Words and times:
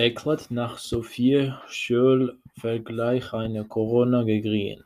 Eklat 0.00 0.50
nach 0.50 0.78
Sophie 0.78 1.52
Scholl 1.68 2.38
Vergleich 2.58 3.34
eine 3.34 3.66
Corona 3.66 4.22
geschrien. 4.22 4.82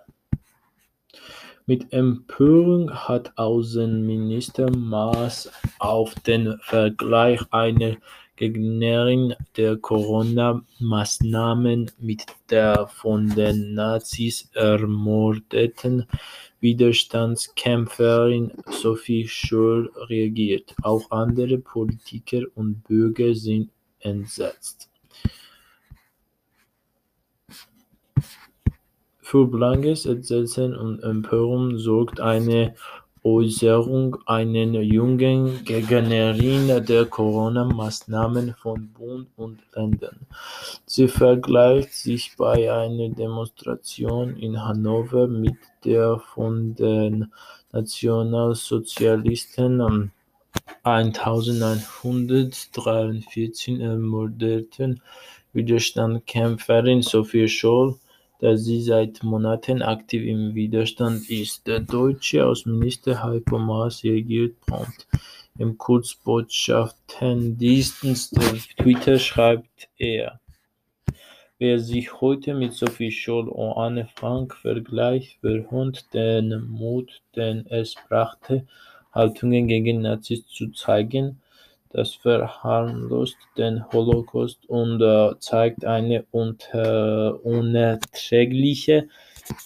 Mit 1.66 1.92
Empörung 1.92 2.92
hat 2.92 3.38
Außenminister 3.38 4.68
Maas 4.76 5.52
auf 5.78 6.16
den 6.26 6.58
Vergleich 6.62 7.40
einer 7.52 7.96
Gegnerin 8.34 9.36
der 9.56 9.76
Corona-Maßnahmen 9.76 11.92
mit 12.00 12.26
der 12.50 12.88
von 12.88 13.28
den 13.28 13.74
Nazis 13.74 14.50
ermordeten 14.54 16.08
Widerstandskämpferin 16.58 18.50
Sophie 18.66 19.28
Scholl 19.28 19.92
reagiert. 20.08 20.74
Auch 20.82 21.08
andere 21.12 21.58
Politiker 21.58 22.42
und 22.56 22.82
Bürger 22.82 23.32
sind 23.36 23.70
entsetzt. 24.00 24.90
Für 29.34 29.48
blanches 29.48 30.06
Entsetzen 30.06 30.76
und 30.76 31.02
Empörung 31.02 31.76
sorgt 31.76 32.20
eine 32.20 32.76
Äußerung 33.24 34.16
einer 34.26 34.80
jungen 34.80 35.64
Gegnerin 35.64 36.68
der 36.86 37.06
Corona-Maßnahmen 37.06 38.54
von 38.54 38.92
Bund 38.92 39.26
und 39.34 39.58
Ländern. 39.74 40.28
Sie 40.86 41.08
vergleicht 41.08 41.94
sich 41.94 42.36
bei 42.36 42.72
einer 42.72 43.08
Demonstration 43.08 44.36
in 44.36 44.64
Hannover 44.64 45.26
mit 45.26 45.56
der 45.84 46.20
von 46.20 46.76
den 46.76 47.32
Nationalsozialisten 47.72 50.12
1943 50.84 53.80
ermordeten 53.80 55.02
Widerstandskämpferin 55.52 57.02
Sophie 57.02 57.48
Scholl 57.48 57.98
da 58.40 58.56
sie 58.56 58.82
seit 58.82 59.22
Monaten 59.22 59.82
aktiv 59.82 60.24
im 60.24 60.54
Widerstand 60.54 61.28
ist. 61.30 61.66
Der 61.66 61.80
deutsche 61.80 62.46
Außenminister 62.46 63.22
Heiko 63.22 63.58
Maas 63.58 64.02
reagiert 64.04 64.58
prompt. 64.66 65.06
Im 65.58 65.78
Kurzbotschaftendienst 65.78 68.02
Twitter 68.76 69.18
schreibt 69.18 69.88
er: 69.96 70.40
Wer 71.58 71.78
sich 71.78 72.20
heute 72.20 72.52
mit 72.54 72.72
Sophie 72.72 73.12
Scholl 73.12 73.48
und 73.48 73.76
Anne 73.76 74.08
Frank 74.16 74.56
vergleicht, 74.56 75.38
verhöhnt 75.40 76.12
den 76.12 76.66
Mut, 76.68 77.22
den 77.36 77.66
es 77.68 77.94
brachte, 78.08 78.66
Haltungen 79.12 79.68
gegen 79.68 80.02
Nazis 80.02 80.44
zu 80.48 80.72
zeigen, 80.72 81.40
das 81.94 82.14
verharmlost 82.14 83.38
den 83.56 83.90
Holocaust 83.92 84.68
und 84.68 85.00
äh, 85.00 85.38
zeigt 85.38 85.84
eine 85.84 86.26
unerträgliche 86.32 89.08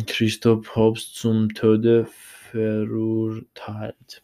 Christoph 0.06 0.76
Hobbs 0.76 1.12
zum 1.12 1.52
Tode 1.54 2.06
verurteilt. 2.50 4.22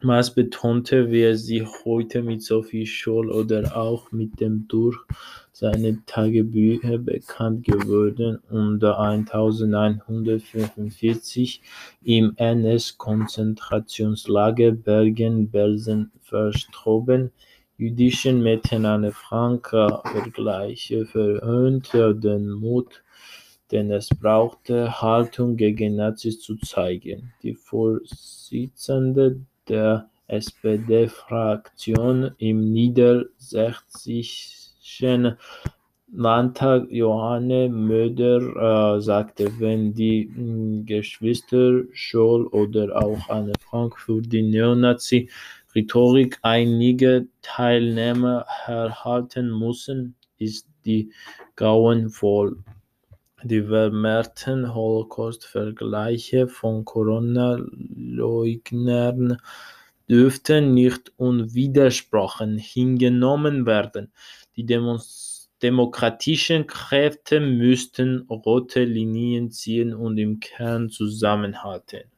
Maas 0.00 0.32
betonte, 0.32 1.10
wer 1.10 1.36
sich 1.36 1.64
heute 1.84 2.22
mit 2.22 2.40
Sophie 2.42 2.86
Scholl 2.86 3.32
oder 3.32 3.76
auch 3.76 4.12
mit 4.12 4.38
dem 4.38 4.68
durch 4.68 4.96
seine 5.52 5.98
Tagebücher 6.06 6.98
bekannt 6.98 7.64
geworden 7.64 8.38
und 8.48 8.84
1945 8.84 11.60
im 12.04 12.32
NS-Konzentrationslager 12.36 14.70
Bergen-Belsen 14.70 16.12
verstorben 16.20 17.32
jüdischen 17.76 18.40
Mädchen 18.42 18.86
Anne 18.86 19.10
Frank 19.10 19.70
vergleiche, 19.70 21.06
verhöhnt 21.06 21.92
den 21.92 22.50
Mut 22.50 23.02
den 23.70 23.90
es 23.90 24.08
brauchte, 24.08 25.00
Haltung 25.00 25.56
gegen 25.56 25.96
Nazis 25.96 26.40
zu 26.40 26.56
zeigen. 26.56 27.32
Die 27.42 27.54
Vorsitzende 27.54 29.40
der 29.68 30.08
SPD-Fraktion 30.28 32.32
im 32.38 32.72
niedersächsischen 32.72 35.36
Landtag, 36.10 36.90
Johanne 36.90 37.68
Möder, 37.68 38.96
äh, 38.96 39.00
sagte, 39.00 39.52
wenn 39.58 39.92
die 39.92 40.30
hm, 40.34 40.86
Geschwister 40.86 41.82
Scholl 41.92 42.46
oder 42.46 42.96
auch 42.96 43.28
Anne 43.28 43.52
Frank 43.60 43.98
für 43.98 44.22
die 44.22 44.40
Neonazi-Rhetorik 44.40 46.38
einige 46.40 47.26
Teilnehmer 47.42 48.46
erhalten 48.66 49.58
müssen, 49.58 50.14
ist 50.38 50.66
die 50.86 51.12
grauenvoll. 51.56 52.56
Die 53.44 53.62
vermehrten 53.62 54.74
Holocaust-Vergleiche 54.74 56.48
von 56.48 56.84
Corona-Leugnern 56.84 59.40
dürften 60.08 60.74
nicht 60.74 61.12
unwidersprochen 61.16 62.58
hingenommen 62.58 63.64
werden. 63.64 64.10
Die 64.56 64.66
demokratischen 65.62 66.66
Kräfte 66.66 67.38
müssten 67.38 68.22
rote 68.28 68.82
Linien 68.82 69.52
ziehen 69.52 69.94
und 69.94 70.18
im 70.18 70.40
Kern 70.40 70.90
zusammenhalten. 70.90 72.10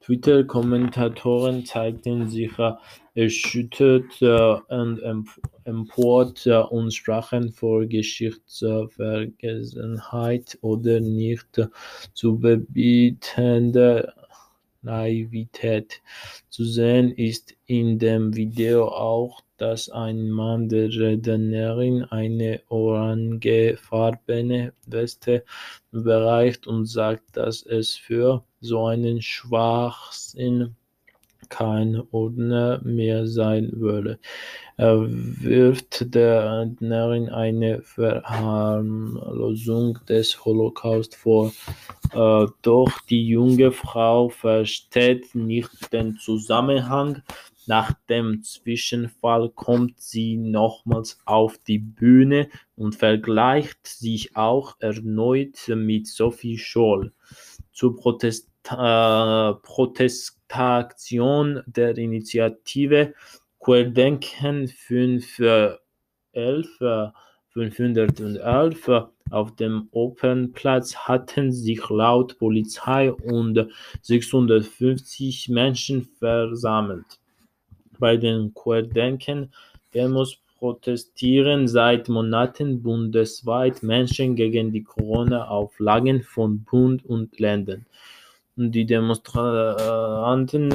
Twitter-Kommentatoren 0.00 1.64
zeigten 1.64 2.28
sich 2.28 2.52
erschüttert 3.14 4.20
und 4.20 5.00
empört 5.64 6.46
und 6.46 6.92
sprachen 6.92 7.52
vor 7.52 7.86
Geschichtsvergessenheit 7.86 10.58
oder 10.60 11.00
nicht 11.00 11.58
zu 12.12 12.38
bebietender 12.38 14.12
Naivität. 14.84 16.00
Zu 16.48 16.64
sehen 16.64 17.10
ist 17.10 17.56
in 17.66 17.98
dem 17.98 18.36
Video 18.36 18.88
auch, 18.88 19.40
dass 19.56 19.88
ein 19.88 20.30
Mann 20.30 20.68
der 20.68 20.88
Rednerin 20.88 22.04
eine 22.04 22.60
orangefarbene 22.68 24.72
Weste 24.86 25.44
überreicht 25.92 26.66
und 26.66 26.86
sagt, 26.86 27.36
dass 27.36 27.64
es 27.64 27.96
für 27.96 28.44
so 28.60 28.86
einen 28.86 29.22
Schwachsinn 29.22 30.74
kein 31.54 32.02
Ordner 32.10 32.80
mehr 32.82 33.28
sein 33.28 33.70
wolle. 33.76 34.18
Er 34.76 35.06
wirft 35.06 36.16
darin 36.16 37.28
eine 37.28 37.80
Verharmlosung 37.82 40.00
des 40.08 40.44
Holocaust 40.44 41.14
vor, 41.14 41.52
äh, 42.12 42.46
doch 42.62 42.90
die 43.08 43.28
junge 43.28 43.70
Frau 43.70 44.30
versteht 44.30 45.36
nicht 45.36 45.92
den 45.92 46.16
Zusammenhang. 46.16 47.22
Nach 47.66 47.92
dem 48.10 48.42
Zwischenfall 48.42 49.48
kommt 49.50 50.00
sie 50.00 50.36
nochmals 50.36 51.20
auf 51.24 51.56
die 51.58 51.78
Bühne 51.78 52.48
und 52.74 52.96
vergleicht 52.96 53.86
sich 53.86 54.36
auch 54.36 54.74
erneut 54.80 55.68
mit 55.68 56.08
Sophie 56.08 56.58
Scholl. 56.58 57.12
Zur 57.72 57.94
Protest 57.96 58.48
äh, 58.70 59.52
Protestation 60.48 61.62
der 61.66 61.96
Initiative 61.98 63.14
Querdenken 63.60 64.68
511, 64.68 65.78
511 67.52 69.08
auf 69.30 69.56
dem 69.56 69.88
Opernplatz 69.90 70.94
hatten 70.94 71.50
sich 71.50 71.88
laut 71.88 72.38
Polizei 72.38 73.10
und 73.10 73.68
650 74.02 75.48
Menschen 75.48 76.04
versammelt. 76.18 77.18
Bei 77.98 78.16
den 78.16 78.52
Querdenken-Demos 78.54 80.38
protestieren 80.58 81.68
seit 81.68 82.08
Monaten 82.08 82.82
bundesweit 82.82 83.82
Menschen 83.82 84.36
gegen 84.36 84.72
die 84.72 84.84
Corona-Auflagen 84.84 86.22
von 86.22 86.64
Bund 86.64 87.04
und 87.04 87.38
Ländern. 87.40 87.86
Die 88.56 88.86
Demonstranten 88.86 90.68